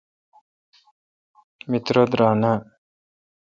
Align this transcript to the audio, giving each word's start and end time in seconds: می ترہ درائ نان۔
می 1.69 1.77
ترہ 1.85 2.03
درائ 2.11 2.33
نان۔ 2.41 2.57